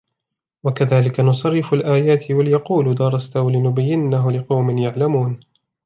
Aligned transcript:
وَكَذَلِكَ 0.63 1.19
نُصَرِّفُ 1.19 1.73
الْآيَاتِ 1.73 2.31
وَلِيَقُولُوا 2.31 2.93
دَرَسْتَ 2.93 3.37
وَلِنُبَيِّنَهُ 3.37 4.31
لِقَوْمٍ 4.31 4.77
يَعْلَمُونَ 4.77 5.39